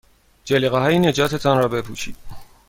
[0.45, 2.15] جلیقههای نجات تان را بپوشید.